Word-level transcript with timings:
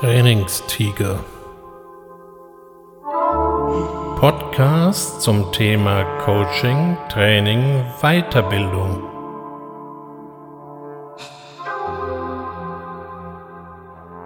Trainingstiger. 0.00 1.24
Podcast 4.20 5.20
zum 5.22 5.50
Thema 5.50 6.04
Coaching, 6.20 6.96
Training, 7.08 7.82
Weiterbildung. 8.00 9.02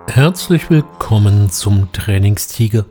Herzlich 0.08 0.68
willkommen 0.68 1.48
zum 1.48 1.90
Trainingstiger. 1.92 2.84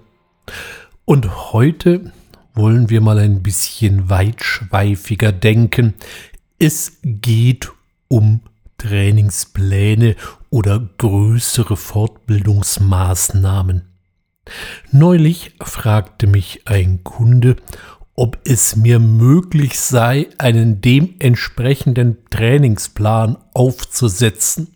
Und 1.06 1.54
heute 1.54 2.12
wollen 2.56 2.90
wir 2.90 3.02
mal 3.02 3.20
ein 3.20 3.44
bisschen 3.44 4.10
weitschweifiger 4.10 5.32
denken. 5.32 5.94
Es 6.58 6.98
geht 7.04 7.72
um 8.08 8.40
Trainingspläne 8.82 10.16
oder 10.50 10.90
größere 10.98 11.78
Fortbildungsmaßnahmen. 11.78 13.84
Neulich 14.92 15.54
fragte 15.62 16.26
mich 16.26 16.62
ein 16.66 17.04
Kunde, 17.04 17.58
ob 18.16 18.40
es 18.44 18.76
mir 18.76 18.98
möglich 19.00 19.80
sei, 19.80 20.30
einen 20.40 20.82
dementsprechenden 20.82 22.18
Trainingsplan 22.32 23.38
aufzusetzen. 23.54 24.76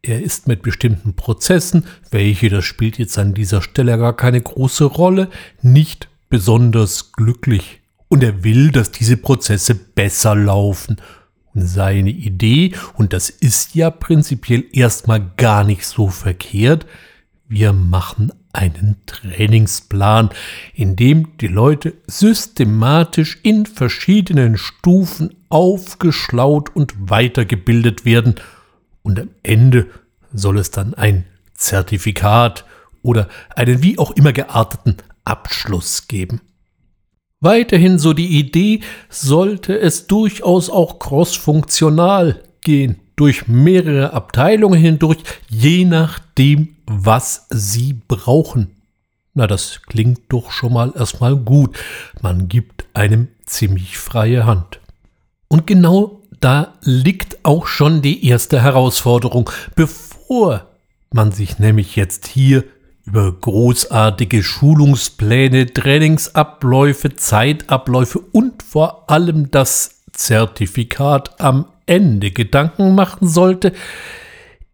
Er 0.00 0.22
ist 0.22 0.48
mit 0.48 0.62
bestimmten 0.62 1.12
Prozessen, 1.14 1.84
welche, 2.10 2.48
das 2.48 2.64
spielt 2.64 2.96
jetzt 2.98 3.18
an 3.18 3.34
dieser 3.34 3.60
Stelle 3.60 3.98
gar 3.98 4.16
keine 4.16 4.40
große 4.40 4.84
Rolle, 4.84 5.28
nicht 5.60 6.08
besonders 6.30 7.12
glücklich. 7.12 7.82
Und 8.08 8.24
er 8.24 8.44
will, 8.44 8.70
dass 8.70 8.90
diese 8.90 9.18
Prozesse 9.18 9.74
besser 9.74 10.34
laufen 10.34 10.96
seine 11.54 12.10
Idee, 12.10 12.72
und 12.94 13.12
das 13.12 13.30
ist 13.30 13.74
ja 13.74 13.90
prinzipiell 13.90 14.64
erstmal 14.72 15.32
gar 15.36 15.64
nicht 15.64 15.86
so 15.86 16.08
verkehrt, 16.08 16.86
wir 17.48 17.72
machen 17.72 18.32
einen 18.52 18.96
Trainingsplan, 19.06 20.30
in 20.74 20.96
dem 20.96 21.36
die 21.38 21.48
Leute 21.48 21.94
systematisch 22.06 23.38
in 23.42 23.66
verschiedenen 23.66 24.56
Stufen 24.56 25.34
aufgeschlaut 25.48 26.74
und 26.74 26.94
weitergebildet 27.10 28.04
werden. 28.04 28.36
Und 29.02 29.18
am 29.18 29.30
Ende 29.42 29.86
soll 30.32 30.58
es 30.58 30.70
dann 30.70 30.94
ein 30.94 31.26
Zertifikat 31.54 32.64
oder 33.02 33.28
einen 33.54 33.82
wie 33.82 33.98
auch 33.98 34.12
immer 34.12 34.32
gearteten 34.32 34.96
Abschluss 35.24 36.08
geben. 36.08 36.40
Weiterhin 37.40 37.98
so 37.98 38.12
die 38.12 38.38
Idee, 38.38 38.80
sollte 39.08 39.78
es 39.78 40.06
durchaus 40.06 40.68
auch 40.68 40.98
crossfunktional 40.98 42.42
gehen, 42.62 43.00
durch 43.16 43.48
mehrere 43.48 44.12
Abteilungen 44.12 44.78
hindurch, 44.78 45.18
je 45.48 45.86
nachdem, 45.86 46.76
was 46.86 47.46
sie 47.50 47.94
brauchen. 48.08 48.76
Na, 49.32 49.46
das 49.46 49.80
klingt 49.86 50.20
doch 50.28 50.50
schon 50.50 50.74
mal 50.74 50.92
erstmal 50.94 51.36
gut. 51.36 51.78
Man 52.20 52.48
gibt 52.48 52.84
einem 52.92 53.28
ziemlich 53.46 53.96
freie 53.96 54.44
Hand. 54.44 54.80
Und 55.48 55.66
genau 55.66 56.20
da 56.40 56.74
liegt 56.82 57.44
auch 57.44 57.66
schon 57.66 58.02
die 58.02 58.26
erste 58.26 58.62
Herausforderung, 58.62 59.50
bevor 59.76 60.66
man 61.12 61.32
sich 61.32 61.58
nämlich 61.58 61.96
jetzt 61.96 62.26
hier 62.26 62.64
über 63.10 63.32
großartige 63.32 64.40
Schulungspläne, 64.44 65.66
Trainingsabläufe, 65.66 67.16
Zeitabläufe 67.16 68.20
und 68.20 68.62
vor 68.62 69.10
allem 69.10 69.50
das 69.50 70.02
Zertifikat 70.12 71.40
am 71.40 71.66
Ende 71.86 72.30
Gedanken 72.30 72.94
machen 72.94 73.26
sollte, 73.26 73.72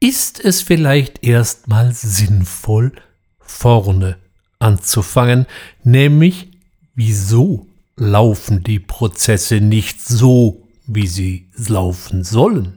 ist 0.01 0.45
es 0.45 0.61
vielleicht 0.61 1.25
erstmal 1.25 1.93
sinnvoll, 1.93 2.93
vorne 3.39 4.19
anzufangen, 4.59 5.47
nämlich 5.83 6.51
wieso 6.95 7.67
laufen 7.97 8.63
die 8.63 8.81
Prozesse 8.81 9.63
nicht 9.63 10.03
so, 10.03 10.69
wie 10.87 11.07
sie 11.07 11.49
laufen 11.57 12.23
sollen? 12.23 12.77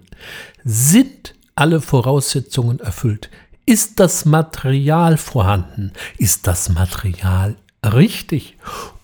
Sind 0.63 1.35
alle 1.55 1.81
Voraussetzungen 1.81 2.79
erfüllt? 2.79 3.29
Ist 3.69 3.99
das 3.99 4.25
Material 4.25 5.15
vorhanden? 5.17 5.93
Ist 6.17 6.47
das 6.47 6.69
Material 6.69 7.55
richtig? 7.85 8.57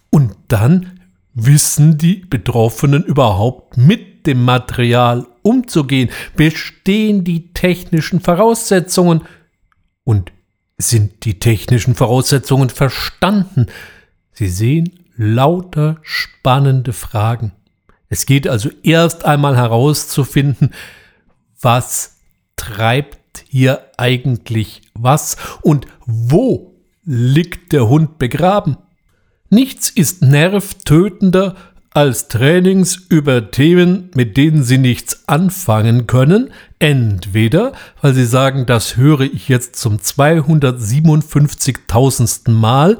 Und 0.09 0.35
dann 0.47 1.01
wissen 1.35 1.99
die 1.99 2.15
Betroffenen 2.15 3.03
überhaupt 3.03 3.77
mit 3.77 4.25
dem 4.25 4.43
Material 4.43 5.27
umzugehen? 5.43 6.09
Bestehen 6.35 7.23
die 7.23 7.53
technischen 7.53 8.21
Voraussetzungen? 8.21 9.21
Und 10.03 10.31
sind 10.79 11.25
die 11.25 11.37
technischen 11.37 11.93
Voraussetzungen 11.93 12.71
verstanden? 12.71 13.67
Sie 14.31 14.47
sehen 14.47 15.05
lauter 15.15 15.97
spannende 16.01 16.91
Fragen. 16.91 17.51
Es 18.09 18.25
geht 18.25 18.47
also 18.47 18.71
erst 18.81 19.25
einmal 19.25 19.57
herauszufinden, 19.57 20.73
was 21.61 22.17
treibt 22.55 23.19
hier 23.49 23.81
eigentlich 23.97 24.81
was 24.93 25.37
und 25.61 25.87
wo 26.05 26.73
liegt 27.03 27.71
der 27.71 27.87
Hund 27.87 28.17
begraben? 28.17 28.77
Nichts 29.49 29.89
ist 29.89 30.21
nervtötender 30.21 31.55
als 31.95 32.27
Trainings 32.27 33.07
über 33.07 33.49
Themen, 33.51 34.11
mit 34.15 34.35
denen 34.35 34.63
Sie 34.63 34.77
nichts 34.77 35.29
anfangen 35.29 36.07
können, 36.07 36.51
entweder 36.77 37.71
weil 38.01 38.13
Sie 38.13 38.25
sagen, 38.25 38.65
das 38.65 38.97
höre 38.97 39.21
ich 39.21 39.47
jetzt 39.47 39.77
zum 39.77 39.95
257.000. 39.97 42.51
Mal, 42.51 42.97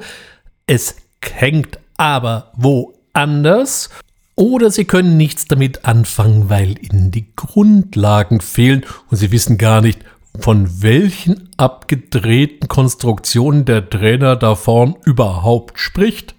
es 0.66 0.96
hängt 1.22 1.78
aber 1.98 2.54
woanders, 2.56 3.90
oder 4.36 4.72
Sie 4.72 4.86
können 4.86 5.18
nichts 5.18 5.44
damit 5.46 5.84
anfangen, 5.86 6.50
weil 6.50 6.82
Ihnen 6.82 7.12
die 7.12 7.36
Grundlagen 7.36 8.40
fehlen 8.40 8.86
und 9.10 9.18
Sie 9.18 9.32
wissen 9.32 9.58
gar 9.58 9.82
nicht, 9.82 10.00
von 10.40 10.82
welchen 10.82 11.50
abgedrehten 11.58 12.68
Konstruktionen 12.68 13.66
der 13.66 13.90
Trainer 13.90 14.36
da 14.36 14.56
vorn 14.56 14.96
überhaupt 15.06 15.80
spricht. 15.80 16.36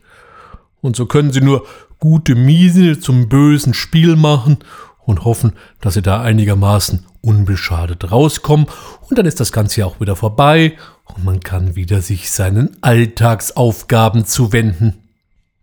Und 0.81 0.97
so 0.97 1.07
können 1.07 1.33
sie 1.33 1.41
nur 1.41 1.67
gute 1.99 2.35
Miese 2.35 3.01
zum 3.01 3.29
bösen 3.29 3.75
Spiel 3.75 4.17
machen 4.17 4.59
und 5.05 5.25
hoffen, 5.25 5.53
dass 5.81 5.95
sie 5.95 6.03
da 6.03 6.21
einigermaßen 6.21 7.05
unbeschadet 7.23 8.11
rauskommen 8.13 8.67
und 9.09 9.19
dann 9.19 9.27
ist 9.27 9.41
das 9.41 9.53
Ganze 9.53 9.81
ja 9.81 9.87
auch 9.87 10.01
wieder 10.01 10.17
vorbei 10.17 10.77
und 11.05 11.25
man 11.25 11.41
kann 11.41 11.75
wieder 11.77 12.01
sich 12.01 12.31
seinen 12.31 12.77
Alltagsaufgaben 12.83 14.25
zuwenden. 14.25 15.03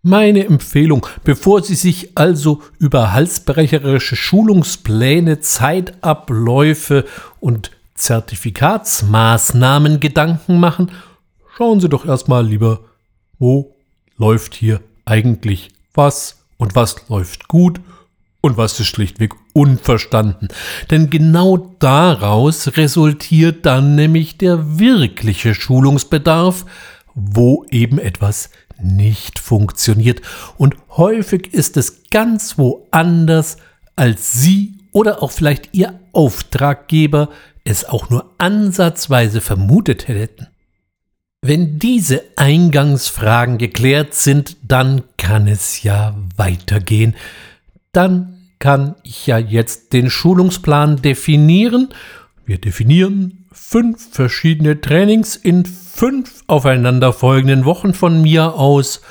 Meine 0.02 0.44
Empfehlung, 0.44 1.06
bevor 1.24 1.62
Sie 1.62 1.74
sich 1.74 2.18
also 2.18 2.60
über 2.78 3.14
halsbrecherische 3.14 4.16
Schulungspläne, 4.16 5.40
Zeitabläufe 5.40 7.06
und 7.40 7.70
Zertifikatsmaßnahmen 7.94 10.00
Gedanken 10.00 10.58
machen, 10.58 10.90
schauen 11.56 11.80
Sie 11.80 11.88
doch 11.88 12.04
erstmal 12.04 12.46
lieber, 12.46 12.80
wo 13.38 13.74
läuft 14.16 14.54
hier 14.54 14.80
eigentlich 15.04 15.70
was 15.92 16.44
und 16.56 16.74
was 16.74 17.08
läuft 17.08 17.48
gut 17.48 17.80
und 18.40 18.56
was 18.56 18.78
ist 18.78 18.88
schlichtweg 18.88 19.32
unverstanden. 19.52 20.48
Denn 20.90 21.08
genau 21.08 21.74
daraus 21.78 22.76
resultiert 22.76 23.64
dann 23.64 23.94
nämlich 23.94 24.36
der 24.36 24.78
wirkliche 24.78 25.54
Schulungsbedarf, 25.54 26.66
wo 27.14 27.64
eben 27.70 27.98
etwas 27.98 28.50
nicht 28.82 29.38
funktioniert. 29.38 30.20
Und 30.58 30.76
häufig 30.90 31.54
ist 31.54 31.76
es 31.76 32.02
ganz 32.10 32.58
woanders, 32.58 33.56
als 33.96 34.32
Sie 34.32 34.74
oder 34.92 35.22
auch 35.22 35.30
vielleicht 35.30 35.70
Ihr 35.72 35.98
Auftraggeber 36.12 37.28
es 37.64 37.84
auch 37.84 38.10
nur 38.10 38.30
ansatzweise 38.38 39.40
vermutet 39.40 40.08
hätten. 40.08 40.48
Wenn 41.42 41.78
diese 41.78 42.22
Eingangsfragen 42.36 43.58
geklärt 43.58 44.14
sind, 44.14 44.56
dann 44.62 45.02
kann 45.18 45.46
es 45.46 45.82
ja 45.82 46.14
weitergehen. 46.36 47.14
Dann 47.92 48.50
kann 48.58 48.94
ich 49.02 49.26
ja 49.26 49.38
jetzt 49.38 49.92
den 49.92 50.08
Schulungsplan 50.08 51.02
definieren. 51.02 51.88
Wir 52.46 52.58
definieren 52.58 53.46
fünf 53.52 54.10
verschiedene 54.10 54.80
Trainings 54.80 55.36
in 55.36 55.66
fünf 55.66 56.42
aufeinanderfolgenden 56.46 57.66
Wochen 57.66 57.92
von 57.92 58.22
mir 58.22 58.54
aus. 58.54 59.02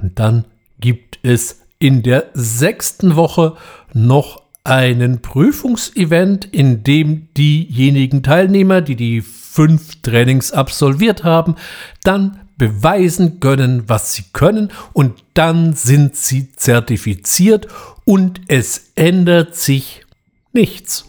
Und 0.00 0.18
dann 0.18 0.46
gibt 0.80 1.18
es 1.22 1.62
in 1.78 2.02
der 2.02 2.30
sechsten 2.34 3.14
Woche 3.14 3.56
noch 3.92 4.42
einen 4.68 5.22
Prüfungsevent, 5.22 6.44
in 6.44 6.84
dem 6.84 7.32
diejenigen 7.34 8.22
Teilnehmer, 8.22 8.82
die 8.82 8.96
die 8.96 9.22
fünf 9.22 10.02
Trainings 10.02 10.52
absolviert 10.52 11.24
haben, 11.24 11.56
dann 12.04 12.40
beweisen 12.58 13.40
können, 13.40 13.88
was 13.88 14.14
sie 14.14 14.24
können 14.32 14.70
und 14.92 15.24
dann 15.34 15.72
sind 15.72 16.16
sie 16.16 16.52
zertifiziert 16.52 17.66
und 18.04 18.42
es 18.48 18.92
ändert 18.94 19.54
sich 19.54 20.04
nichts. 20.52 21.06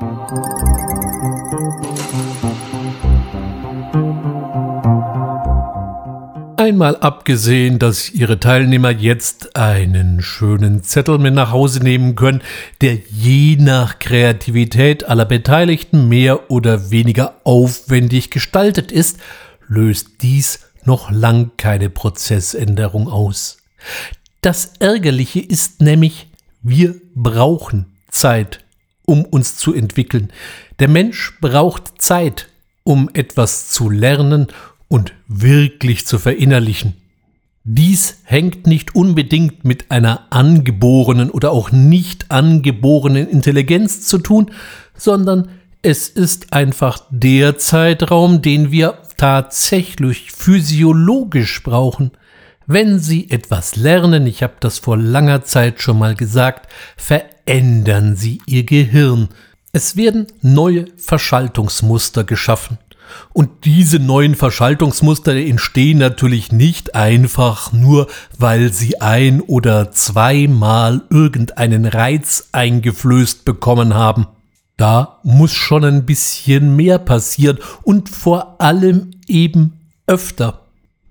Musik 0.00 2.29
Einmal 6.70 6.98
abgesehen, 6.98 7.80
dass 7.80 8.10
Ihre 8.10 8.38
Teilnehmer 8.38 8.90
jetzt 8.90 9.56
einen 9.56 10.22
schönen 10.22 10.84
Zettel 10.84 11.18
mit 11.18 11.34
nach 11.34 11.50
Hause 11.50 11.82
nehmen 11.82 12.14
können, 12.14 12.42
der 12.80 12.96
je 13.10 13.56
nach 13.56 13.98
Kreativität 13.98 15.08
aller 15.08 15.24
Beteiligten 15.24 16.08
mehr 16.08 16.48
oder 16.48 16.92
weniger 16.92 17.34
aufwendig 17.42 18.30
gestaltet 18.30 18.92
ist, 18.92 19.18
löst 19.66 20.22
dies 20.22 20.60
noch 20.84 21.10
lang 21.10 21.50
keine 21.56 21.90
Prozessänderung 21.90 23.08
aus. 23.08 23.56
Das 24.40 24.74
Ärgerliche 24.78 25.40
ist 25.40 25.80
nämlich, 25.80 26.28
wir 26.62 26.94
brauchen 27.16 27.86
Zeit, 28.12 28.60
um 29.04 29.24
uns 29.24 29.56
zu 29.56 29.74
entwickeln. 29.74 30.32
Der 30.78 30.86
Mensch 30.86 31.36
braucht 31.40 32.00
Zeit, 32.00 32.46
um 32.84 33.10
etwas 33.12 33.70
zu 33.70 33.90
lernen 33.90 34.46
und 34.90 35.14
wirklich 35.28 36.04
zu 36.04 36.18
verinnerlichen. 36.18 36.94
Dies 37.62 38.18
hängt 38.24 38.66
nicht 38.66 38.94
unbedingt 38.94 39.64
mit 39.64 39.90
einer 39.90 40.26
angeborenen 40.30 41.30
oder 41.30 41.52
auch 41.52 41.70
nicht 41.70 42.30
angeborenen 42.30 43.28
Intelligenz 43.28 44.06
zu 44.06 44.18
tun, 44.18 44.50
sondern 44.94 45.48
es 45.82 46.08
ist 46.08 46.52
einfach 46.52 47.04
der 47.10 47.56
Zeitraum, 47.56 48.42
den 48.42 48.72
wir 48.72 48.98
tatsächlich 49.16 50.32
physiologisch 50.32 51.62
brauchen. 51.62 52.10
Wenn 52.66 52.98
Sie 52.98 53.30
etwas 53.30 53.76
lernen, 53.76 54.26
ich 54.26 54.42
habe 54.42 54.54
das 54.60 54.78
vor 54.78 54.96
langer 54.96 55.44
Zeit 55.44 55.80
schon 55.80 55.98
mal 55.98 56.14
gesagt, 56.14 56.70
verändern 56.96 58.16
Sie 58.16 58.40
Ihr 58.46 58.64
Gehirn. 58.64 59.28
Es 59.72 59.96
werden 59.96 60.26
neue 60.42 60.86
Verschaltungsmuster 60.96 62.24
geschaffen. 62.24 62.78
Und 63.32 63.64
diese 63.64 63.98
neuen 63.98 64.34
Verschaltungsmuster 64.34 65.34
entstehen 65.34 65.98
natürlich 65.98 66.52
nicht 66.52 66.94
einfach 66.94 67.72
nur, 67.72 68.08
weil 68.38 68.72
sie 68.72 69.00
ein 69.00 69.40
oder 69.40 69.92
zweimal 69.92 71.02
irgendeinen 71.10 71.86
Reiz 71.86 72.48
eingeflößt 72.52 73.44
bekommen 73.44 73.94
haben. 73.94 74.26
Da 74.76 75.18
muss 75.22 75.52
schon 75.52 75.84
ein 75.84 76.06
bisschen 76.06 76.74
mehr 76.74 76.98
passieren 76.98 77.58
und 77.82 78.08
vor 78.08 78.60
allem 78.60 79.10
eben 79.28 79.74
öfter. 80.06 80.62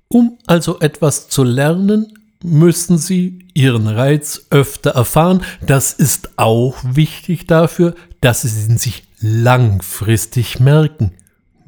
Um 0.08 0.40
also 0.48 0.80
etwas 0.80 1.30
zu 1.30 1.44
lernen, 1.44 2.14
müssen 2.44 2.98
Sie 2.98 3.46
Ihren 3.54 3.88
Reiz 3.88 4.48
öfter 4.50 4.92
erfahren. 4.92 5.42
Das 5.66 5.94
ist 5.94 6.32
auch 6.38 6.78
wichtig 6.84 7.48
dafür, 7.48 7.94
dass 8.22 8.42
Sie 8.42 8.72
ihn 8.72 8.78
sich 8.78 9.04
langfristig 9.20 10.60
merken. 10.60 11.12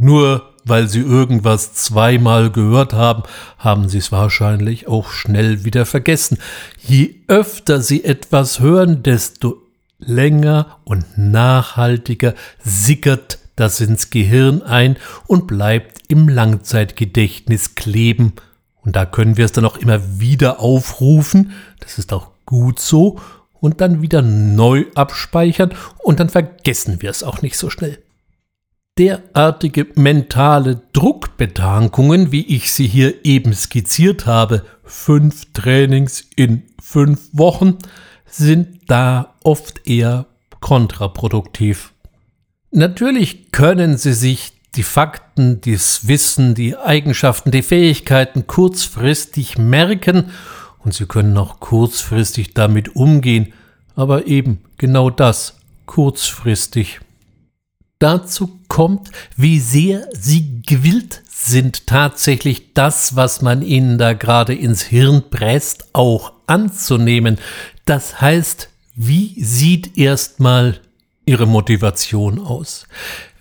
Nur 0.01 0.49
weil 0.65 0.87
sie 0.87 1.01
irgendwas 1.01 1.73
zweimal 1.73 2.49
gehört 2.49 2.91
haben, 2.91 3.21
haben 3.59 3.87
sie 3.87 3.99
es 3.99 4.11
wahrscheinlich 4.11 4.87
auch 4.87 5.11
schnell 5.11 5.63
wieder 5.63 5.85
vergessen. 5.85 6.39
Je 6.79 7.17
öfter 7.27 7.81
sie 7.81 8.03
etwas 8.03 8.59
hören, 8.59 9.03
desto 9.03 9.61
länger 9.99 10.77
und 10.85 11.05
nachhaltiger 11.19 12.33
sickert 12.63 13.37
das 13.55 13.79
ins 13.79 14.09
Gehirn 14.09 14.63
ein 14.63 14.97
und 15.27 15.45
bleibt 15.45 16.01
im 16.07 16.27
Langzeitgedächtnis 16.27 17.75
kleben. 17.75 18.33
Und 18.83 18.95
da 18.95 19.05
können 19.05 19.37
wir 19.37 19.45
es 19.45 19.51
dann 19.51 19.65
auch 19.65 19.77
immer 19.77 20.19
wieder 20.19 20.61
aufrufen, 20.61 21.51
das 21.79 21.99
ist 21.99 22.11
auch 22.11 22.31
gut 22.47 22.79
so, 22.79 23.19
und 23.59 23.81
dann 23.81 24.01
wieder 24.01 24.23
neu 24.23 24.85
abspeichern 24.95 25.75
und 25.99 26.19
dann 26.19 26.29
vergessen 26.29 27.03
wir 27.03 27.11
es 27.11 27.21
auch 27.21 27.43
nicht 27.43 27.55
so 27.55 27.69
schnell 27.69 27.99
derartige 28.97 29.87
mentale 29.95 30.81
Druckbetankungen, 30.93 32.31
wie 32.31 32.45
ich 32.45 32.71
sie 32.71 32.87
hier 32.87 33.25
eben 33.25 33.53
skizziert 33.53 34.25
habe, 34.25 34.65
fünf 34.83 35.53
Trainings 35.53 36.25
in 36.35 36.63
fünf 36.81 37.29
Wochen, 37.31 37.77
sind 38.25 38.81
da 38.87 39.35
oft 39.43 39.87
eher 39.87 40.25
kontraproduktiv. 40.59 41.93
Natürlich 42.71 43.51
können 43.51 43.97
Sie 43.97 44.13
sich 44.13 44.53
die 44.75 44.83
Fakten, 44.83 45.59
das 45.61 46.07
Wissen, 46.07 46.55
die 46.55 46.77
Eigenschaften, 46.77 47.51
die 47.51 47.63
Fähigkeiten 47.63 48.47
kurzfristig 48.47 49.57
merken 49.57 50.31
und 50.79 50.93
Sie 50.93 51.05
können 51.05 51.37
auch 51.37 51.59
kurzfristig 51.59 52.53
damit 52.53 52.95
umgehen, 52.95 53.53
aber 53.95 54.27
eben 54.27 54.61
genau 54.77 55.09
das 55.09 55.57
kurzfristig. 55.85 57.01
Dazu 57.99 58.59
kommt, 58.71 59.11
wie 59.35 59.59
sehr 59.59 60.07
sie 60.13 60.61
gewillt 60.65 61.23
sind, 61.27 61.87
tatsächlich 61.87 62.73
das, 62.73 63.17
was 63.17 63.41
man 63.41 63.63
ihnen 63.63 63.97
da 63.97 64.13
gerade 64.13 64.53
ins 64.53 64.81
Hirn 64.81 65.23
presst, 65.29 65.89
auch 65.91 66.31
anzunehmen. 66.47 67.37
Das 67.83 68.21
heißt, 68.21 68.69
wie 68.95 69.43
sieht 69.43 69.97
erstmal 69.97 70.79
ihre 71.25 71.47
Motivation 71.47 72.39
aus? 72.39 72.87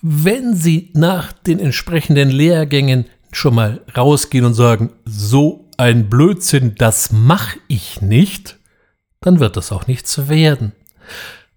Wenn 0.02 0.56
sie 0.56 0.90
nach 0.94 1.32
den 1.32 1.60
entsprechenden 1.60 2.30
Lehrgängen 2.30 3.04
schon 3.30 3.54
mal 3.54 3.82
rausgehen 3.96 4.44
und 4.44 4.54
sagen, 4.54 4.90
so 5.04 5.68
ein 5.76 6.10
Blödsinn, 6.10 6.74
das 6.74 7.12
mache 7.12 7.60
ich 7.68 8.02
nicht, 8.02 8.58
dann 9.20 9.38
wird 9.38 9.56
das 9.56 9.70
auch 9.70 9.86
nichts 9.86 10.28
werden. 10.28 10.72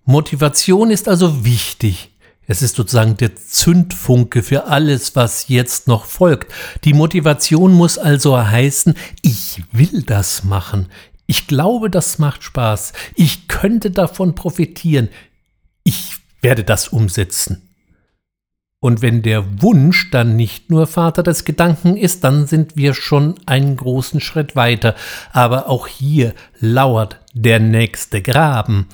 Motivation 0.06 0.92
ist 0.92 1.10
also 1.10 1.44
wichtig. 1.44 2.13
Es 2.46 2.62
ist 2.62 2.76
sozusagen 2.76 3.16
der 3.18 3.36
Zündfunke 3.36 4.44
für 4.44 4.66
alles, 4.66 5.16
was 5.16 5.48
jetzt 5.48 5.88
noch 5.88 6.06
folgt. 6.06 6.52
Die 6.84 6.94
Motivation 6.94 7.72
muss 7.74 7.98
also 7.98 8.38
heißen, 8.38 8.96
ich 9.22 9.64
will 9.72 10.04
das 10.04 10.44
machen. 10.44 10.88
Ich 11.26 11.48
glaube, 11.48 11.90
das 11.90 12.20
macht 12.20 12.44
Spaß. 12.44 12.94
Ich 13.16 13.48
könnte 13.48 13.92
davon 13.92 14.36
profitieren. 14.36 15.10
Ich 15.84 16.18
werde 16.42 16.64
das 16.64 16.90
umsetzen. 16.90 17.70
Und 18.84 19.02
wenn 19.02 19.22
der 19.22 19.62
Wunsch 19.62 20.12
dann 20.12 20.36
nicht 20.36 20.70
nur 20.70 20.88
Vater 20.88 21.24
des 21.24 21.46
Gedanken 21.46 21.96
ist, 21.96 22.26
dann 22.26 22.48
sind 22.48 22.76
wir 22.76 22.94
schon 22.94 23.36
einen 23.46 23.78
großen 23.78 24.20
Schritt 24.20 24.58
weiter. 24.58 24.96
Aber 25.32 25.70
auch 25.70 25.88
hier 25.88 26.34
lauert 26.60 27.22
der 27.34 27.62
nächste 27.62 28.22
Graben. 28.22 28.90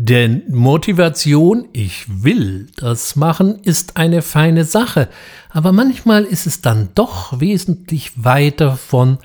Denn 0.00 0.44
Motivation, 0.48 1.66
ich 1.72 2.22
will 2.22 2.68
das 2.76 3.16
machen, 3.16 3.58
ist 3.64 3.96
eine 3.96 4.22
feine 4.22 4.64
Sache, 4.64 5.08
aber 5.50 5.72
manchmal 5.72 6.22
ist 6.22 6.46
es 6.46 6.60
dann 6.60 6.90
doch 6.94 7.40
wesentlich 7.40 8.12
weiter 8.14 8.76
von 8.76 9.18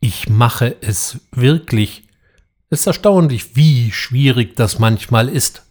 ich 0.00 0.28
mache 0.28 0.76
es 0.82 1.18
wirklich. 1.32 2.04
Es 2.68 2.80
ist 2.80 2.86
erstaunlich, 2.86 3.56
wie 3.56 3.90
schwierig 3.90 4.54
das 4.54 4.78
manchmal 4.78 5.30
ist. 5.30 5.62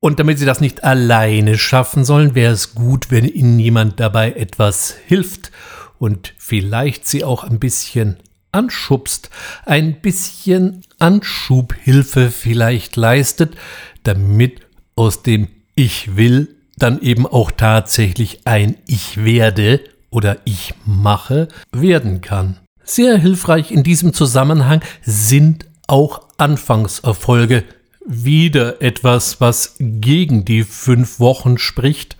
Und 0.00 0.18
damit 0.18 0.40
Sie 0.40 0.44
das 0.44 0.60
nicht 0.60 0.82
alleine 0.82 1.56
schaffen 1.56 2.04
sollen, 2.04 2.34
wäre 2.34 2.52
es 2.52 2.74
gut, 2.74 3.12
wenn 3.12 3.26
Ihnen 3.26 3.60
jemand 3.60 4.00
dabei 4.00 4.32
etwas 4.32 4.96
hilft 5.06 5.52
und 6.00 6.34
vielleicht 6.36 7.06
Sie 7.06 7.22
auch 7.22 7.44
ein 7.44 7.60
bisschen 7.60 8.16
anschubst, 8.50 9.30
ein 9.64 10.00
bisschen 10.00 10.82
Anschubhilfe 11.02 12.30
vielleicht 12.30 12.94
leistet, 12.94 13.56
damit 14.04 14.60
aus 14.94 15.22
dem 15.22 15.48
Ich 15.74 16.16
will 16.16 16.54
dann 16.76 17.00
eben 17.02 17.26
auch 17.26 17.50
tatsächlich 17.50 18.42
ein 18.44 18.76
Ich 18.86 19.24
werde 19.24 19.80
oder 20.10 20.38
Ich 20.44 20.74
mache 20.84 21.48
werden 21.72 22.20
kann. 22.20 22.58
Sehr 22.84 23.18
hilfreich 23.18 23.72
in 23.72 23.82
diesem 23.82 24.12
Zusammenhang 24.12 24.80
sind 25.02 25.66
auch 25.88 26.28
Anfangserfolge. 26.38 27.64
Wieder 28.06 28.80
etwas, 28.80 29.40
was 29.40 29.74
gegen 29.80 30.44
die 30.44 30.62
fünf 30.62 31.18
Wochen 31.18 31.58
spricht, 31.58 32.16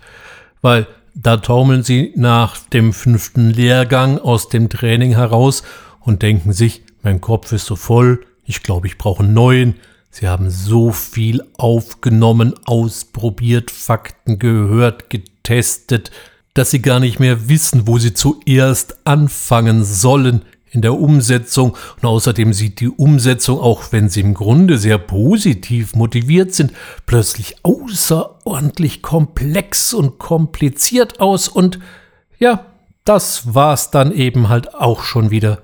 weil 0.61 0.87
da 1.15 1.37
taumeln 1.37 1.83
sie 1.83 2.11
nach 2.17 2.57
dem 2.57 2.91
fünften 2.91 3.49
Lehrgang 3.49 4.17
aus 4.17 4.49
dem 4.49 4.67
Training 4.67 5.11
heraus 5.11 5.63
und 6.01 6.21
denken 6.21 6.51
sich, 6.51 6.81
mein 7.01 7.21
Kopf 7.21 7.53
ist 7.53 7.65
so 7.65 7.75
voll, 7.75 8.25
ich 8.45 8.63
glaube, 8.63 8.87
ich 8.87 8.97
brauche 8.97 9.23
einen 9.23 9.33
neuen. 9.33 9.75
Sie 10.09 10.27
haben 10.27 10.49
so 10.49 10.91
viel 10.91 11.43
aufgenommen, 11.57 12.53
ausprobiert, 12.65 13.71
Fakten 13.71 14.37
gehört, 14.37 15.09
getestet, 15.09 16.11
dass 16.53 16.71
sie 16.71 16.81
gar 16.81 16.99
nicht 16.99 17.19
mehr 17.19 17.49
wissen, 17.49 17.87
wo 17.87 17.97
sie 17.97 18.13
zuerst 18.13 19.07
anfangen 19.07 19.83
sollen 19.83 20.43
in 20.69 20.81
der 20.81 20.99
Umsetzung. 20.99 21.75
Und 22.01 22.05
außerdem 22.05 22.53
sieht 22.53 22.79
die 22.79 22.89
Umsetzung, 22.89 23.59
auch 23.59 23.91
wenn 23.91 24.09
sie 24.09 24.21
im 24.21 24.33
Grunde 24.33 24.77
sehr 24.77 24.97
positiv 24.97 25.95
motiviert 25.95 26.53
sind, 26.53 26.73
plötzlich 27.05 27.55
außerordentlich 27.63 29.01
komplex 29.01 29.93
und 29.93 30.19
kompliziert 30.19 31.19
aus. 31.19 31.47
Und 31.47 31.79
ja, 32.39 32.65
das 33.05 33.53
war's 33.53 33.91
dann 33.91 34.11
eben 34.11 34.49
halt 34.49 34.75
auch 34.75 35.03
schon 35.03 35.31
wieder. 35.31 35.61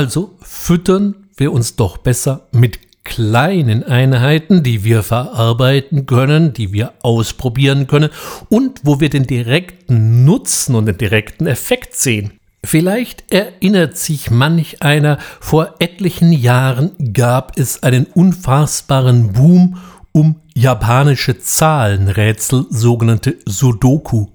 Also 0.00 0.34
füttern 0.40 1.14
wir 1.36 1.52
uns 1.52 1.76
doch 1.76 1.98
besser 1.98 2.48
mit 2.52 2.78
kleinen 3.04 3.84
Einheiten, 3.84 4.62
die 4.62 4.82
wir 4.82 5.02
verarbeiten 5.02 6.06
können, 6.06 6.54
die 6.54 6.72
wir 6.72 6.94
ausprobieren 7.02 7.86
können 7.86 8.08
und 8.48 8.80
wo 8.82 9.00
wir 9.00 9.10
den 9.10 9.26
direkten 9.26 10.24
Nutzen 10.24 10.74
und 10.74 10.86
den 10.86 10.96
direkten 10.96 11.46
Effekt 11.46 11.96
sehen. 11.96 12.32
Vielleicht 12.64 13.30
erinnert 13.30 13.98
sich 13.98 14.30
manch 14.30 14.80
einer, 14.80 15.18
vor 15.38 15.74
etlichen 15.80 16.32
Jahren 16.32 16.92
gab 17.12 17.58
es 17.58 17.82
einen 17.82 18.06
unfassbaren 18.06 19.34
Boom 19.34 19.76
um 20.12 20.36
japanische 20.54 21.38
Zahlenrätsel, 21.38 22.64
sogenannte 22.70 23.36
Sudoku. 23.44 24.28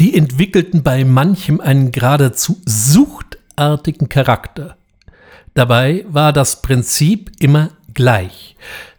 Die 0.00 0.16
entwickelten 0.16 0.82
bei 0.82 1.04
manchem 1.04 1.60
einen 1.60 1.92
geradezu 1.92 2.60
suchtartigen 2.66 4.08
Charakter. 4.08 4.74
Dabei 5.58 6.04
war 6.08 6.32
das 6.32 6.62
Prinzip 6.62 7.32
immer 7.40 7.70
gleich. 7.92 8.54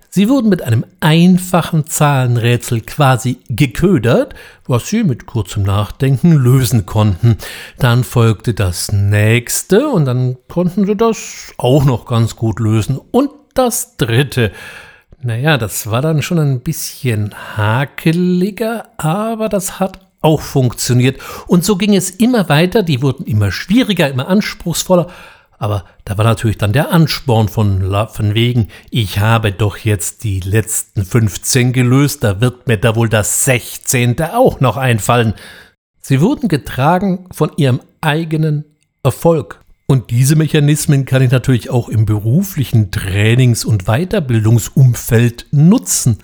Sie 0.10 0.28
wurden 0.28 0.50
mit 0.50 0.62
einem 0.62 0.84
einfachen 1.00 1.88
Zahlenrätsel 1.88 2.82
quasi 2.82 3.38
geködert, 3.48 4.36
was 4.68 4.89
sie 4.89 5.06
mit 5.06 5.25
kurzem 5.25 5.63
Nachdenken 5.63 6.34
lösen 6.34 6.86
konnten. 6.86 7.38
Dann 7.78 8.04
folgte 8.04 8.54
das 8.54 8.92
nächste 8.92 9.88
und 9.88 10.04
dann 10.04 10.36
konnten 10.50 10.86
sie 10.86 10.98
das 10.98 11.54
auch 11.58 11.86
noch 11.86 12.06
ganz 12.06 12.36
gut 12.36 12.60
lösen. 12.60 13.00
Und 13.12 13.30
das 13.54 13.96
dritte. 13.96 14.51
Naja, 15.22 15.58
das 15.58 15.89
war 15.89 16.01
dann 16.01 16.22
schon 16.22 16.39
ein 16.39 16.60
bisschen 16.60 17.34
hakeliger, 17.56 18.89
aber 18.98 19.48
das 19.48 19.80
hat 19.80 20.06
auch 20.20 20.42
funktioniert. 20.42 21.22
Und 21.48 21.63
so 21.63 21.78
ging 21.78 21.96
es 21.96 22.10
immer 22.10 22.50
weiter, 22.50 22.84
die 22.84 23.01
wurden 23.01 23.25
immer 23.25 23.54
schwieriger, 23.54 24.10
immer 24.10 24.28
anspruchsvoller, 24.28 25.08
aber 25.60 25.84
da 26.06 26.18
war 26.18 26.24
natürlich 26.25 26.58
dann 26.58 26.72
der 26.72 26.92
Ansporn 26.92 27.50
von, 27.50 27.82
von 28.10 28.34
wegen, 28.34 28.70
ich 28.89 29.20
habe 29.20 29.51
doch 29.51 29.78
jetzt 29.78 30.24
die 30.24 30.39
letzten 30.39 31.04
15 31.04 31.74
gelöst, 31.74 32.24
da 32.24 32.39
wird 32.39 32.68
mir 32.68 32.78
da 32.78 32.96
wohl 32.96 33.10
das 33.10 33.44
16. 33.44 34.22
auch 34.22 34.62
noch 34.62 34.78
einfallen. 34.78 35.34
Sie 36.00 36.22
wurden 36.22 36.48
getragen 36.48 37.28
von 37.32 37.51
ihrem 37.58 37.82
eigenen 38.00 38.63
Erfolg. 39.04 39.60
Und 39.86 40.12
diese 40.12 40.38
Mechanismen 40.38 41.04
kann 41.06 41.24
ich 41.24 41.32
natürlich 41.32 41.70
auch 41.70 41.89
im 41.89 42.06
beruflichen 42.06 42.89
Trainings- 42.92 43.66
und 43.66 43.86
Weiterbildungsumfeld 43.86 45.48
nutzen. 45.51 46.20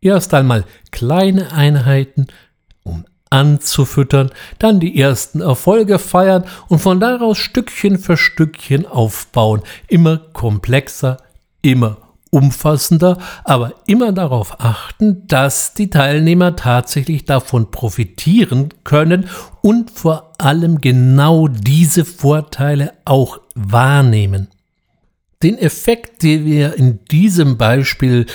Erst 0.00 0.34
einmal 0.34 0.64
kleine 0.90 1.52
Einheiten, 1.52 2.26
um 2.82 3.04
anzufüttern, 3.34 4.30
dann 4.60 4.78
die 4.78 4.98
ersten 4.98 5.40
Erfolge 5.40 5.98
feiern 5.98 6.44
und 6.68 6.78
von 6.78 7.00
daraus 7.00 7.36
Stückchen 7.36 7.98
für 7.98 8.16
Stückchen 8.16 8.86
aufbauen. 8.86 9.62
Immer 9.88 10.18
komplexer, 10.32 11.16
immer 11.60 11.98
umfassender, 12.30 13.18
aber 13.44 13.74
immer 13.86 14.12
darauf 14.12 14.60
achten, 14.60 15.26
dass 15.26 15.74
die 15.74 15.90
Teilnehmer 15.90 16.56
tatsächlich 16.56 17.24
davon 17.24 17.70
profitieren 17.70 18.70
können 18.84 19.28
und 19.62 19.90
vor 19.90 20.32
allem 20.38 20.80
genau 20.80 21.48
diese 21.48 22.04
Vorteile 22.04 22.92
auch 23.04 23.40
wahrnehmen. 23.54 24.48
Den 25.42 25.58
Effekt, 25.58 26.22
den 26.22 26.44
wir 26.44 26.74
in 26.74 27.04
diesem 27.10 27.56
Beispiel 27.56 28.26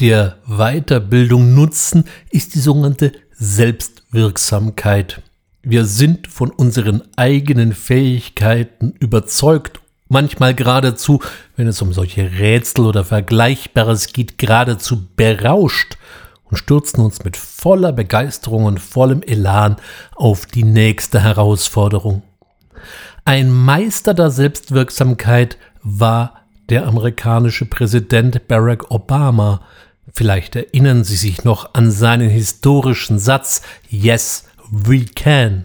der 0.00 0.36
Weiterbildung 0.46 1.54
nutzen, 1.54 2.04
ist 2.30 2.54
die 2.54 2.60
sogenannte 2.60 3.12
Selbstwirksamkeit. 3.38 5.22
Wir 5.62 5.84
sind 5.84 6.26
von 6.26 6.50
unseren 6.50 7.02
eigenen 7.16 7.74
Fähigkeiten 7.74 8.94
überzeugt, 8.98 9.80
manchmal 10.08 10.54
geradezu, 10.54 11.20
wenn 11.54 11.66
es 11.66 11.82
um 11.82 11.92
solche 11.92 12.38
Rätsel 12.38 12.86
oder 12.86 13.04
Vergleichbares 13.04 14.12
geht, 14.14 14.38
geradezu 14.38 15.06
berauscht 15.16 15.98
und 16.44 16.56
stürzen 16.56 17.04
uns 17.04 17.24
mit 17.24 17.36
voller 17.36 17.92
Begeisterung 17.92 18.64
und 18.64 18.80
vollem 18.80 19.22
Elan 19.22 19.76
auf 20.14 20.46
die 20.46 20.64
nächste 20.64 21.20
Herausforderung. 21.22 22.22
Ein 23.26 23.52
Meister 23.52 24.14
der 24.14 24.30
Selbstwirksamkeit 24.30 25.58
war 25.82 26.40
der 26.70 26.86
amerikanische 26.86 27.66
Präsident 27.66 28.48
Barack 28.48 28.90
Obama, 28.90 29.60
Vielleicht 30.12 30.56
erinnern 30.56 31.04
Sie 31.04 31.16
sich 31.16 31.44
noch 31.44 31.74
an 31.74 31.90
seinen 31.90 32.30
historischen 32.30 33.18
Satz 33.18 33.62
Yes, 33.88 34.44
we 34.70 35.04
can. 35.04 35.64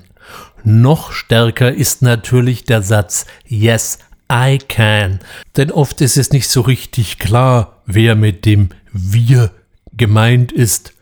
Noch 0.64 1.12
stärker 1.12 1.72
ist 1.74 2.02
natürlich 2.02 2.66
der 2.66 2.82
Satz 2.82 3.26
Yes, 3.46 4.00
I 4.32 4.58
can. 4.58 5.20
Denn 5.58 5.72
oft 5.72 6.02
ist 6.02 6.18
es 6.18 6.32
nicht 6.32 6.50
so 6.50 6.62
richtig 6.62 7.20
klar, 7.20 7.82
wer 7.86 8.16
mit 8.16 8.46
dem 8.46 8.70
wir 8.92 9.52
gemeint 9.94 10.52
ist. 10.52 10.94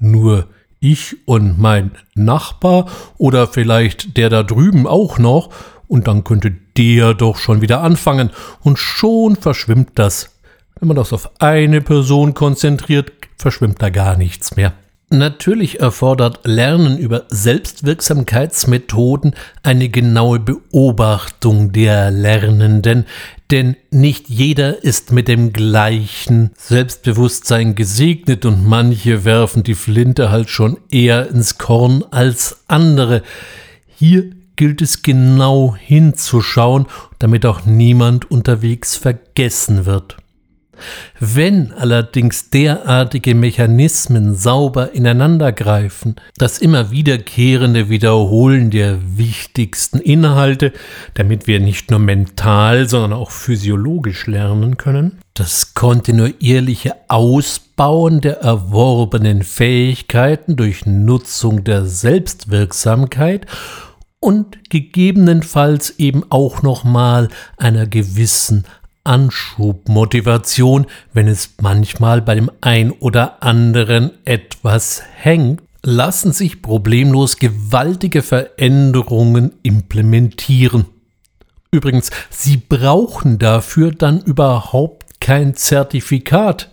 Nur 0.00 0.48
ich 0.80 1.16
und 1.26 1.58
mein 1.58 1.92
Nachbar 2.14 2.88
oder 3.16 3.46
vielleicht 3.46 4.16
der 4.16 4.30
da 4.30 4.42
drüben 4.42 4.86
auch 4.86 5.18
noch 5.18 5.50
und 5.88 6.06
dann 6.06 6.24
könnte 6.24 6.54
der 6.76 7.14
doch 7.14 7.36
schon 7.36 7.60
wieder 7.60 7.82
anfangen 7.82 8.30
und 8.60 8.78
schon 8.78 9.36
verschwimmt 9.36 9.90
das 9.94 10.37
wenn 10.80 10.88
man 10.88 10.96
das 10.96 11.12
auf 11.12 11.30
eine 11.40 11.80
Person 11.80 12.34
konzentriert, 12.34 13.12
verschwimmt 13.36 13.82
da 13.82 13.90
gar 13.90 14.16
nichts 14.16 14.56
mehr. 14.56 14.72
Natürlich 15.10 15.80
erfordert 15.80 16.40
Lernen 16.44 16.98
über 16.98 17.24
Selbstwirksamkeitsmethoden 17.30 19.34
eine 19.62 19.88
genaue 19.88 20.38
Beobachtung 20.38 21.72
der 21.72 22.10
Lernenden, 22.10 23.06
denn 23.50 23.76
nicht 23.90 24.28
jeder 24.28 24.84
ist 24.84 25.10
mit 25.10 25.28
dem 25.28 25.54
gleichen 25.54 26.50
Selbstbewusstsein 26.58 27.74
gesegnet 27.74 28.44
und 28.44 28.66
manche 28.66 29.24
werfen 29.24 29.62
die 29.62 29.76
Flinte 29.76 30.30
halt 30.30 30.50
schon 30.50 30.76
eher 30.90 31.30
ins 31.30 31.56
Korn 31.56 32.04
als 32.10 32.64
andere. 32.68 33.22
Hier 33.96 34.24
gilt 34.56 34.82
es 34.82 35.02
genau 35.02 35.74
hinzuschauen, 35.74 36.84
damit 37.18 37.46
auch 37.46 37.64
niemand 37.64 38.30
unterwegs 38.30 38.96
vergessen 38.96 39.86
wird. 39.86 40.18
Wenn 41.20 41.72
allerdings 41.72 42.50
derartige 42.50 43.34
Mechanismen 43.34 44.34
sauber 44.34 44.92
ineinandergreifen, 44.92 46.16
das 46.36 46.58
immer 46.58 46.90
wiederkehrende 46.90 47.88
Wiederholen 47.88 48.70
der 48.70 48.98
wichtigsten 49.16 49.98
Inhalte, 49.98 50.72
damit 51.14 51.46
wir 51.46 51.60
nicht 51.60 51.90
nur 51.90 52.00
mental, 52.00 52.88
sondern 52.88 53.12
auch 53.12 53.30
physiologisch 53.30 54.26
lernen 54.26 54.76
können, 54.76 55.18
das 55.34 55.74
kontinuierliche 55.74 56.94
Ausbauen 57.08 58.20
der 58.20 58.40
erworbenen 58.40 59.42
Fähigkeiten 59.42 60.56
durch 60.56 60.84
Nutzung 60.86 61.64
der 61.64 61.84
Selbstwirksamkeit 61.84 63.46
und 64.20 64.68
gegebenenfalls 64.68 65.98
eben 65.98 66.24
auch 66.30 66.62
nochmal 66.62 67.28
einer 67.56 67.86
gewissen 67.86 68.64
Anschubmotivation, 69.08 70.86
wenn 71.14 71.28
es 71.28 71.54
manchmal 71.62 72.20
bei 72.20 72.34
dem 72.34 72.50
ein 72.60 72.92
oder 72.92 73.42
anderen 73.42 74.10
etwas 74.26 75.02
hängt, 75.16 75.62
lassen 75.82 76.32
sich 76.32 76.60
problemlos 76.60 77.38
gewaltige 77.38 78.22
Veränderungen 78.22 79.54
implementieren. 79.62 80.84
Übrigens, 81.70 82.10
Sie 82.28 82.58
brauchen 82.58 83.38
dafür 83.38 83.92
dann 83.92 84.20
überhaupt 84.20 85.20
kein 85.20 85.54
Zertifikat 85.54 86.70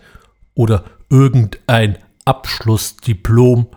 oder 0.54 0.84
irgendein 1.08 1.96
Abschlussdiplom, 2.26 3.68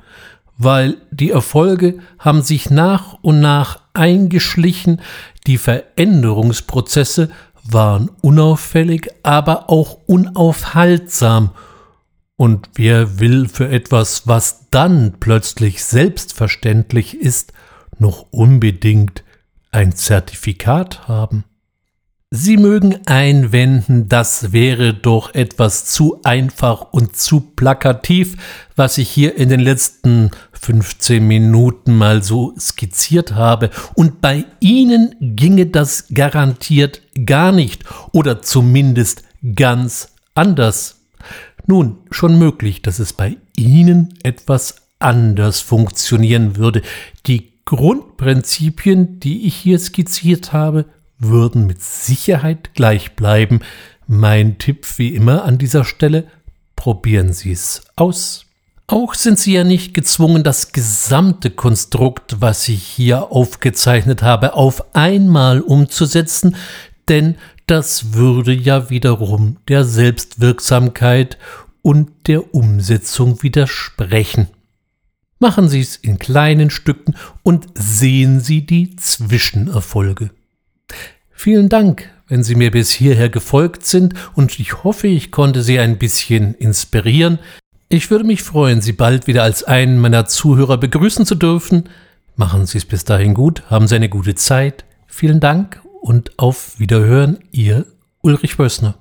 weil 0.57 0.97
die 1.11 1.31
Erfolge 1.31 1.99
haben 2.17 2.41
sich 2.41 2.69
nach 2.69 3.13
und 3.21 3.39
nach 3.39 3.79
eingeschlichen, 3.93 5.01
die 5.47 5.57
Veränderungsprozesse 5.57 7.29
waren 7.71 8.09
unauffällig, 8.21 9.09
aber 9.23 9.69
auch 9.69 9.99
unaufhaltsam. 10.05 11.51
Und 12.35 12.69
wer 12.75 13.19
will 13.19 13.47
für 13.47 13.69
etwas, 13.69 14.27
was 14.27 14.69
dann 14.71 15.15
plötzlich 15.19 15.83
selbstverständlich 15.83 17.17
ist, 17.19 17.53
noch 17.97 18.27
unbedingt 18.31 19.23
ein 19.71 19.93
Zertifikat 19.93 21.07
haben? 21.07 21.43
Sie 22.31 22.57
mögen 22.57 22.99
einwenden, 23.07 24.07
das 24.07 24.51
wäre 24.51 24.93
doch 24.93 25.33
etwas 25.33 25.85
zu 25.85 26.21
einfach 26.23 26.93
und 26.93 27.15
zu 27.15 27.41
plakativ, 27.41 28.37
was 28.75 28.99
ich 28.99 29.09
hier 29.09 29.35
in 29.35 29.49
den 29.49 29.59
letzten 29.59 30.29
15 30.51 31.27
Minuten 31.27 31.97
mal 31.97 32.21
so 32.21 32.53
skizziert 32.59 33.33
habe. 33.33 33.71
Und 33.95 34.21
bei 34.21 34.45
Ihnen 34.59 35.15
ginge 35.19 35.65
das 35.65 36.05
garantiert 36.13 37.01
gar 37.25 37.51
nicht 37.51 37.83
oder 38.11 38.43
zumindest 38.43 39.23
ganz 39.55 40.13
anders. 40.35 41.01
Nun, 41.65 41.97
schon 42.11 42.37
möglich, 42.37 42.83
dass 42.83 42.99
es 42.99 43.11
bei 43.11 43.37
Ihnen 43.57 44.13
etwas 44.21 44.75
anders 44.99 45.61
funktionieren 45.61 46.57
würde. 46.57 46.83
Die 47.25 47.53
Grundprinzipien, 47.65 49.19
die 49.19 49.47
ich 49.47 49.55
hier 49.55 49.79
skizziert 49.79 50.53
habe, 50.53 50.85
würden 51.19 51.67
mit 51.67 51.81
Sicherheit 51.81 52.73
gleich 52.73 53.15
bleiben, 53.15 53.59
Mein 54.07 54.57
Tipp 54.57 54.87
wie 54.97 55.13
immer 55.13 55.43
an 55.43 55.59
dieser 55.59 55.85
Stelle, 55.85 56.25
probieren 56.75 57.31
Sie 57.31 57.51
es 57.51 57.83
aus. 57.95 58.47
Auch 58.87 59.13
sind 59.13 59.37
Sie 59.37 59.53
ja 59.53 59.63
nicht 59.63 59.93
gezwungen, 59.93 60.43
das 60.43 60.71
gesamte 60.71 61.51
Konstrukt, 61.51 62.37
was 62.39 62.67
ich 62.69 62.81
hier 62.81 63.31
aufgezeichnet 63.31 64.23
habe, 64.23 64.55
auf 64.55 64.95
einmal 64.95 65.61
umzusetzen, 65.61 66.55
denn 67.07 67.35
das 67.67 68.13
würde 68.13 68.51
ja 68.51 68.89
wiederum 68.89 69.57
der 69.67 69.85
Selbstwirksamkeit 69.85 71.37
und 71.83 72.09
der 72.25 72.55
Umsetzung 72.55 73.43
widersprechen. 73.43 74.47
Machen 75.37 75.69
Sie 75.69 75.81
es 75.81 75.95
in 75.95 76.17
kleinen 76.17 76.71
Stücken 76.71 77.15
und 77.43 77.67
sehen 77.75 78.39
Sie 78.39 78.65
die 78.65 78.95
Zwischenerfolge. 78.95 80.31
Vielen 81.41 81.69
Dank, 81.69 82.09
wenn 82.27 82.43
Sie 82.43 82.55
mir 82.55 82.69
bis 82.69 82.91
hierher 82.91 83.29
gefolgt 83.29 83.85
sind 83.85 84.13
und 84.35 84.59
ich 84.59 84.83
hoffe, 84.83 85.07
ich 85.07 85.31
konnte 85.31 85.61
Sie 85.61 85.79
ein 85.79 85.97
bisschen 85.97 86.53
inspirieren. 86.53 87.39
Ich 87.87 88.11
würde 88.11 88.25
mich 88.25 88.43
freuen, 88.43 88.81
Sie 88.81 88.91
bald 88.91 89.25
wieder 89.25 89.43
als 89.43 89.63
einen 89.63 89.99
meiner 89.99 90.25
Zuhörer 90.25 90.77
begrüßen 90.77 91.25
zu 91.25 91.35
dürfen. 91.35 91.87
Machen 92.35 92.65
Sie 92.65 92.77
es 92.77 92.83
bis 92.83 93.05
dahin 93.05 93.33
gut, 93.35 93.63
haben 93.69 93.87
Sie 93.87 93.95
eine 93.95 94.09
gute 94.09 94.35
Zeit. 94.35 94.83
Vielen 95.07 95.39
Dank 95.39 95.81
und 96.01 96.37
auf 96.37 96.77
Wiederhören, 96.77 97.39
Ihr 97.53 97.85
Ulrich 98.21 98.59
Wössner. 98.59 98.95